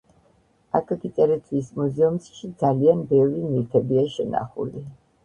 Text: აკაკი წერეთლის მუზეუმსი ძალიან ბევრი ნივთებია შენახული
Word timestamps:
აკაკი 0.77 1.11
წერეთლის 1.19 1.69
მუზეუმსი 1.79 2.49
ძალიან 2.63 3.05
ბევრი 3.13 3.45
ნივთებია 3.51 4.07
შენახული 4.15 4.83